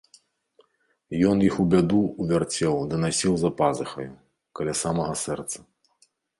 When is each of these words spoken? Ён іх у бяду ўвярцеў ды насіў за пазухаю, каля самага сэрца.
Ён 1.31 1.37
іх 1.49 1.55
у 1.63 1.65
бяду 1.73 1.99
ўвярцеў 2.21 2.73
ды 2.95 3.01
насіў 3.05 3.33
за 3.43 3.53
пазухаю, 3.61 4.09
каля 4.61 4.73
самага 4.83 5.13
сэрца. 5.29 5.57